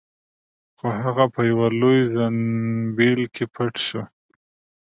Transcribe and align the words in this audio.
خو 0.77 0.87
هغه 1.03 1.25
په 1.33 1.39
یوه 1.51 1.67
لوی 1.79 1.99
زنبیل 2.13 3.21
کې 3.35 3.45
پټ 3.53 3.73
شو. 3.87 4.01